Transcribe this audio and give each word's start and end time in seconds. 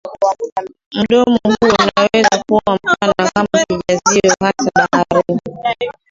Mdomo 1.03 1.39
huo 1.47 1.67
unaweza 1.79 2.43
kuwa 2.49 2.79
mpana 2.83 3.31
kama 3.33 3.47
kijazio 3.69 4.33
hasa 4.39 4.71
baharini 4.75 5.41